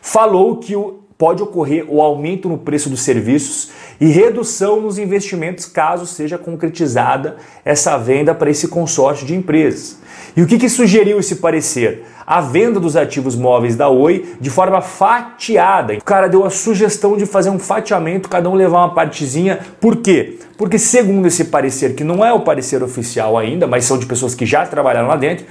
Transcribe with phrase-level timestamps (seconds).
[0.00, 0.72] falou que
[1.18, 7.36] pode ocorrer o aumento no preço dos serviços e redução nos investimentos caso seja concretizada
[7.62, 9.98] essa venda para esse consórcio de empresas.
[10.34, 12.04] E o que, que sugeriu esse parecer?
[12.26, 15.94] A venda dos ativos móveis da Oi de forma fatiada.
[15.94, 19.58] O cara deu a sugestão de fazer um fatiamento, cada um levar uma partezinha.
[19.80, 20.38] Por quê?
[20.56, 24.34] Porque, segundo esse parecer, que não é o parecer oficial ainda, mas são de pessoas
[24.34, 25.44] que já trabalharam lá dentro,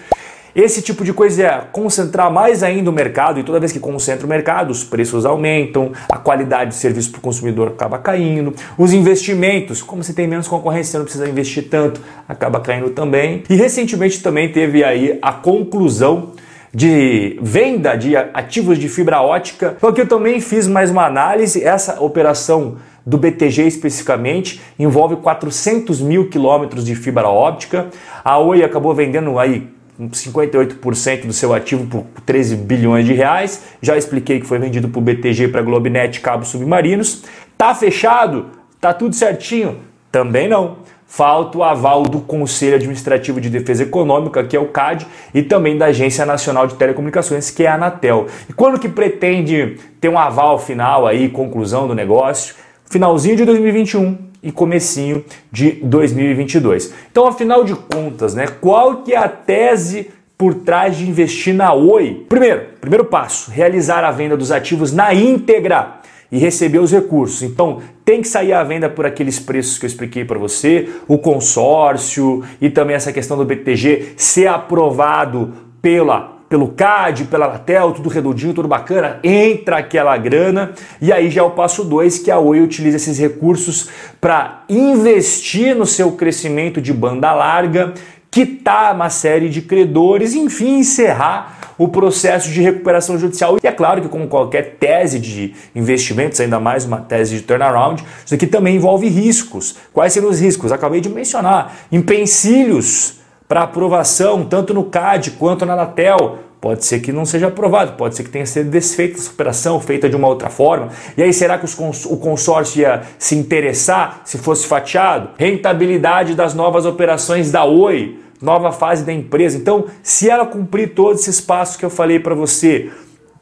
[0.56, 4.24] esse tipo de coisa é concentrar mais ainda o mercado e toda vez que concentra
[4.24, 8.94] o mercado, os preços aumentam, a qualidade de serviço para o consumidor acaba caindo, os
[8.94, 13.44] investimentos, como você tem menos concorrência, você não precisa investir tanto, acaba caindo também.
[13.50, 16.34] E recentemente também teve aí a conclusão
[16.74, 19.76] de venda de ativos de fibra ótica.
[19.78, 26.02] Então aqui eu também fiz mais uma análise, essa operação do BTG especificamente, envolve 400
[26.02, 27.88] mil quilômetros de fibra óptica.
[28.24, 29.68] A Oi acabou vendendo aí
[30.00, 33.64] 58% do seu ativo por 13 bilhões de reais.
[33.82, 37.24] Já expliquei que foi vendido por BTG para Globenet Cabos Submarinos.
[37.58, 38.48] Tá fechado?
[38.80, 39.78] Tá tudo certinho?
[40.12, 40.78] Também não.
[41.06, 45.78] Falta o aval do Conselho Administrativo de Defesa Econômica, que é o CAD, e também
[45.78, 48.28] da Agência Nacional de Telecomunicações, que é a Anatel.
[48.50, 52.56] E quando que pretende ter um aval final aí, conclusão do negócio?
[52.86, 56.94] Finalzinho de 2021 e comecinho de 2022.
[57.12, 61.74] Então, afinal de contas, né, qual que é a tese por trás de investir na
[61.74, 62.26] Oi?
[62.28, 66.03] Primeiro, primeiro passo, realizar a venda dos ativos na íntegra
[66.34, 67.44] e receber os recursos.
[67.44, 71.20] Então, tem que sair a venda por aqueles preços que eu expliquei para você, o
[71.20, 78.10] consórcio e também essa questão do BTG ser aprovado pela pelo CAD, pela Anatel, tudo
[78.10, 82.38] redondinho, tudo bacana, entra aquela grana e aí já é o passo 2 que a
[82.38, 83.90] Oi utiliza esses recursos
[84.22, 87.96] para investir no seu crescimento de banda larga,
[88.34, 93.60] quitar uma série de credores, enfim, encerrar o processo de recuperação judicial.
[93.64, 98.04] E é claro que, como qualquer tese de investimentos, ainda mais uma tese de turnaround,
[98.26, 99.76] isso aqui também envolve riscos.
[99.94, 100.72] Quais seriam os riscos?
[100.72, 101.76] Acabei de mencionar.
[101.92, 106.40] Empecilhos para aprovação, tanto no CAD quanto na Anatel.
[106.64, 110.08] Pode ser que não seja aprovado, pode ser que tenha sido desfeita essa operação, feita
[110.08, 110.88] de uma outra forma.
[111.18, 115.32] E aí, será que cons o consórcio ia se interessar se fosse fatiado?
[115.38, 119.58] Rentabilidade das novas operações da Oi nova fase da empresa.
[119.58, 122.90] Então, se ela cumprir todos esses passos que eu falei para você,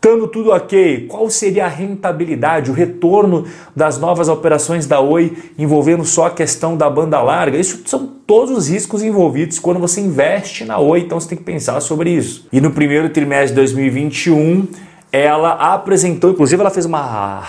[0.03, 3.45] estando tudo ok, qual seria a rentabilidade, o retorno
[3.75, 7.55] das novas operações da Oi envolvendo só a questão da banda larga?
[7.55, 11.43] Isso são todos os riscos envolvidos quando você investe na Oi, então você tem que
[11.43, 12.47] pensar sobre isso.
[12.51, 14.67] E no primeiro trimestre de 2021,
[15.11, 17.39] ela apresentou, inclusive ela fez uma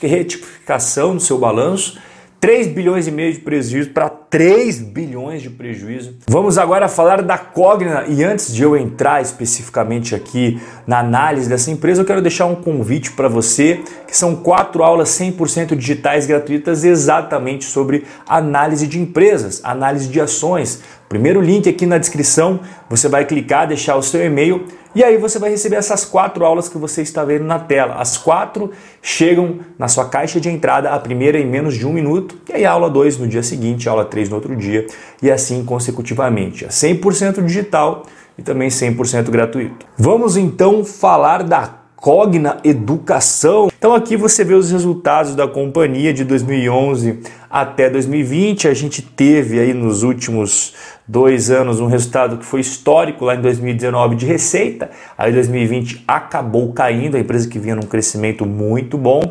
[0.00, 2.00] retificação no seu balanço
[2.42, 6.16] 3 bilhões e meio de prejuízo para 3 bilhões de prejuízo.
[6.26, 11.70] Vamos agora falar da Cogna e antes de eu entrar especificamente aqui na análise dessa
[11.70, 16.82] empresa, eu quero deixar um convite para você, que são quatro aulas 100% digitais gratuitas
[16.82, 20.80] exatamente sobre análise de empresas, análise de ações.
[21.10, 24.64] Primeiro link aqui na descrição, você vai clicar, deixar o seu e-mail
[24.94, 27.94] e aí você vai receber essas quatro aulas que você está vendo na tela.
[27.94, 28.70] As quatro
[29.00, 32.64] chegam na sua caixa de entrada, a primeira em menos de um minuto, e aí
[32.66, 34.86] a aula 2 no dia seguinte, a aula 3 no outro dia,
[35.22, 36.64] e assim consecutivamente.
[36.64, 39.86] É 100% digital e também 100% gratuito.
[39.96, 43.70] Vamos então falar da Cogna Educação.
[43.78, 48.66] Então aqui você vê os resultados da companhia de 2011 até 2020.
[48.66, 50.74] A gente teve aí nos últimos
[51.06, 54.90] dois anos um resultado que foi histórico lá em 2019 de receita.
[55.16, 59.22] Aí 2020 acabou caindo, a empresa que vinha num crescimento muito bom.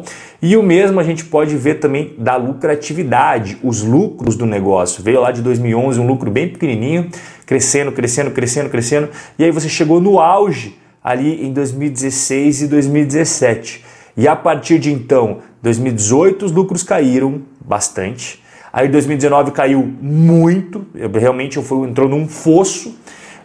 [0.41, 5.03] E o mesmo a gente pode ver também da lucratividade, os lucros do negócio.
[5.03, 7.09] Veio lá de 2011 um lucro bem pequenininho,
[7.45, 9.09] crescendo, crescendo, crescendo, crescendo.
[9.38, 13.83] E aí você chegou no auge ali em 2016 e 2017.
[14.15, 18.42] E a partir de então, 2018 os lucros caíram bastante.
[18.74, 22.95] Aí 2019 caiu muito, realmente foi, entrou num fosso.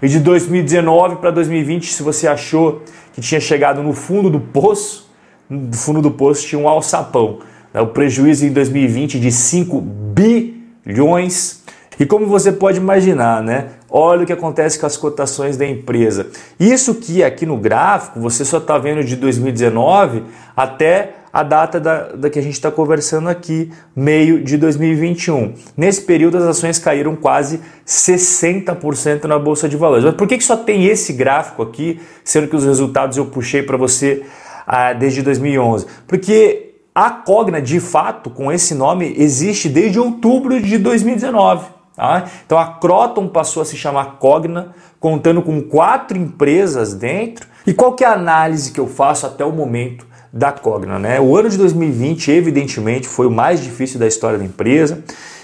[0.00, 2.82] E de 2019 para 2020, se você achou
[3.12, 5.11] que tinha chegado no fundo do poço,
[5.49, 7.41] no fundo do poço tinha um alçapão.
[7.73, 7.81] Né?
[7.81, 11.64] O prejuízo em 2020 de 5 bilhões.
[11.99, 13.69] E como você pode imaginar, né?
[13.90, 16.28] Olha o que acontece com as cotações da empresa.
[16.58, 20.24] Isso que aqui no gráfico você só está vendo de 2019
[20.56, 25.52] até a data da, da que a gente está conversando aqui, meio de 2021.
[25.76, 30.04] Nesse período, as ações caíram quase 60% na Bolsa de Valores.
[30.04, 33.62] Mas por que, que só tem esse gráfico aqui, sendo que os resultados eu puxei
[33.62, 34.24] para você
[34.66, 35.86] ah, desde 2011?
[36.08, 41.75] Porque a Cogna, de fato, com esse nome, existe desde outubro de 2019.
[41.96, 42.26] Tá?
[42.44, 47.48] Então a Croton passou a se chamar Cogna, contando com quatro empresas dentro.
[47.66, 50.06] E qual que é a análise que eu faço até o momento
[50.37, 50.98] da Cogna.
[50.98, 51.20] Né?
[51.20, 55.02] O ano de 2020, evidentemente, foi o mais difícil da história da empresa.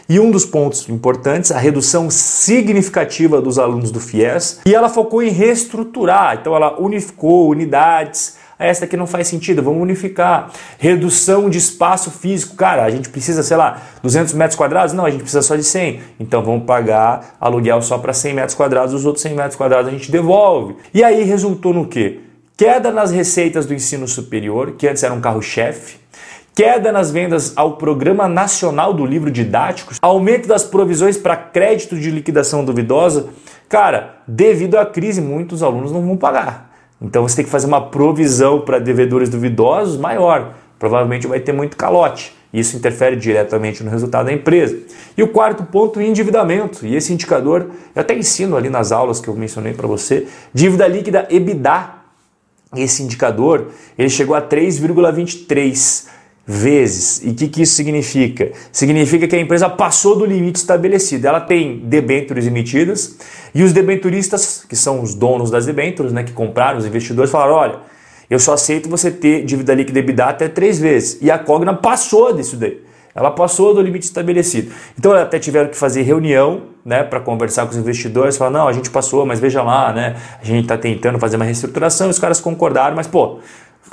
[0.09, 4.61] E um dos pontos importantes, a redução significativa dos alunos do FIES.
[4.67, 8.37] E ela focou em reestruturar, então ela unificou unidades.
[8.65, 10.51] Esta aqui não faz sentido, vamos unificar.
[10.79, 12.57] Redução de espaço físico.
[12.57, 14.95] Cara, a gente precisa, sei lá, 200 metros quadrados?
[14.95, 16.01] Não, a gente precisa só de 100.
[16.21, 19.91] Então vamos pagar aluguel só para 100 metros quadrados, os outros 100 metros quadrados a
[19.91, 20.77] gente devolve.
[20.95, 22.21] E aí resultou no quê?
[22.57, 25.97] queda nas receitas do ensino superior, que antes era um carro-chefe,
[26.55, 32.09] queda nas vendas ao Programa Nacional do Livro Didático, aumento das provisões para crédito de
[32.09, 33.31] liquidação duvidosa.
[33.69, 36.72] Cara, devido à crise, muitos alunos não vão pagar.
[37.03, 40.55] Então você tem que fazer uma provisão para devedores duvidosos maior.
[40.79, 42.35] Provavelmente vai ter muito calote.
[42.53, 44.79] Isso interfere diretamente no resultado da empresa.
[45.17, 46.87] E o quarto ponto, endividamento.
[46.87, 50.87] E esse indicador, eu até ensino ali nas aulas que eu mencionei para você, dívida
[50.87, 52.03] líquida EBITDA
[52.77, 53.69] esse indicador
[53.99, 56.09] ele chegou a 3,23
[56.47, 57.23] vezes.
[57.25, 58.53] E o que, que isso significa?
[58.71, 61.27] Significa que a empresa passou do limite estabelecido.
[61.27, 63.17] Ela tem debêntures emitidas
[63.55, 67.55] e os debenturistas, que são os donos das debêntures, né, que compraram, os investidores, falaram:
[67.55, 67.79] olha,
[68.29, 71.19] eu só aceito você ter dívida líquida EBITDA até três vezes.
[71.21, 72.83] E a Cogna passou disso daí.
[73.15, 74.73] Ela passou do limite estabelecido.
[74.99, 78.73] Então até tiveram que fazer reunião né, para conversar com os investidores, falar, não, a
[78.73, 82.41] gente passou, mas veja lá, né, a gente está tentando fazer uma reestruturação, os caras
[82.41, 83.39] concordaram, mas pô,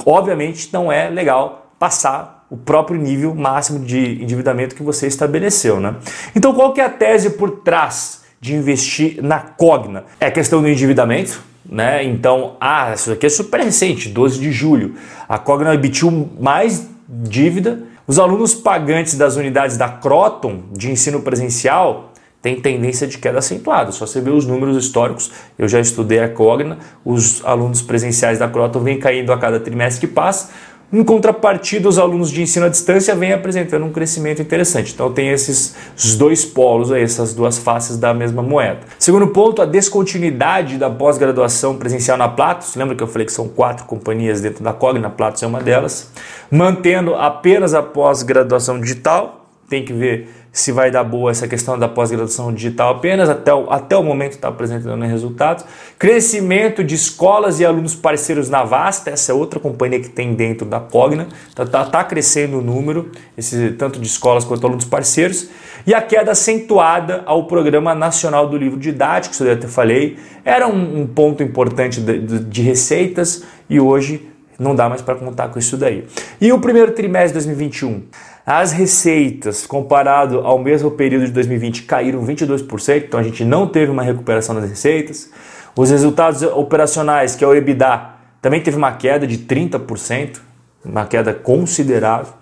[0.05, 5.79] obviamente não é legal passar o próprio nível máximo de endividamento que você estabeleceu.
[5.79, 5.95] Né?
[6.35, 10.05] Então qual que é a tese por trás de investir na Cogna?
[10.19, 12.03] É a questão do endividamento, né?
[12.03, 14.95] Então, ah, isso aqui é super recente, 12 de julho.
[15.27, 22.11] A Cogna emitiu mais dívida os alunos pagantes das unidades da Croton de ensino presencial
[22.41, 23.91] tem tendência de queda acentuada.
[23.91, 28.47] Só você ver os números históricos, eu já estudei a Cogna, os alunos presenciais da
[28.47, 30.49] Croton vêm caindo a cada trimestre que passa.
[30.91, 34.91] Em contrapartida, os alunos de ensino à distância vêm apresentando um crescimento interessante.
[34.91, 35.75] Então tem esses
[36.17, 38.79] dois polos, essas duas faces da mesma moeda.
[38.97, 42.75] Segundo ponto, a descontinuidade da pós-graduação presencial na Platos.
[42.75, 46.11] Lembra que eu falei que são quatro companhias dentro da Cogna, Platos é uma delas.
[46.49, 49.45] Mantendo apenas a pós-graduação digital.
[49.69, 53.69] Tem que ver se vai dar boa essa questão da pós-graduação digital apenas, até o,
[53.69, 55.63] até o momento está apresentando resultados.
[55.97, 60.65] Crescimento de escolas e alunos parceiros na Vasta, essa é outra companhia que tem dentro
[60.65, 65.49] da Cogna, está tá, tá crescendo o número, esse, tanto de escolas quanto alunos parceiros.
[65.85, 70.67] E a queda acentuada ao Programa Nacional do Livro Didático, isso eu até falei, era
[70.67, 74.28] um, um ponto importante de, de, de receitas e hoje
[74.59, 76.05] não dá mais para contar com isso daí.
[76.39, 78.03] E o primeiro trimestre de 2021?
[78.45, 83.91] As receitas, comparado ao mesmo período de 2020, caíram 22%, então a gente não teve
[83.91, 85.29] uma recuperação das receitas.
[85.75, 88.09] Os resultados operacionais, que é o EBITDA,
[88.41, 90.39] também teve uma queda de 30%,
[90.83, 92.33] uma queda considerável.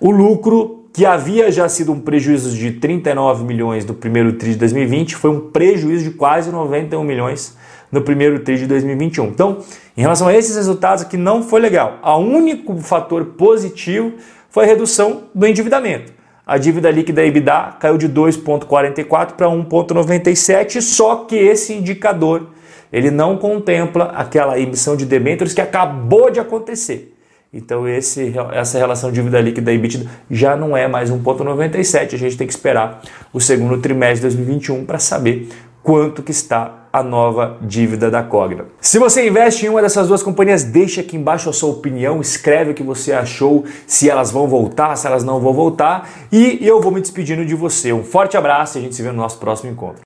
[0.00, 4.58] O lucro, que havia já sido um prejuízo de 39 milhões no primeiro TRI de
[4.58, 7.56] 2020, foi um prejuízo de quase 91 milhões
[7.90, 9.26] no primeiro TRI de 2021.
[9.26, 9.58] Então,
[9.96, 11.98] em relação a esses resultados aqui, não foi legal.
[12.00, 14.12] O único fator positivo
[14.48, 16.12] foi a redução do endividamento.
[16.46, 22.50] A dívida líquida EBITDA caiu de 2,44 para 1,97, só que esse indicador
[22.92, 27.13] ele não contempla aquela emissão de debêntures que acabou de acontecer.
[27.54, 32.14] Então esse, essa relação dívida líquida e EBITDA já não é mais 1,97.
[32.14, 33.00] A gente tem que esperar
[33.32, 35.48] o segundo trimestre de 2021 para saber
[35.84, 38.66] quanto que está a nova dívida da Cogna.
[38.80, 42.70] Se você investe em uma dessas duas companhias, deixa aqui embaixo a sua opinião, escreve
[42.70, 46.80] o que você achou, se elas vão voltar, se elas não vão voltar, e eu
[46.80, 47.92] vou me despedindo de você.
[47.92, 50.02] Um forte abraço e a gente se vê no nosso próximo encontro.